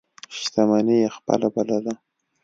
شتمني 0.39 0.97
یې 1.03 1.07
خپله 1.17 1.47
بلله. 1.55 1.93